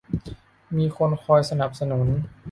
[0.77, 2.07] มีคนคอยสนับสนุน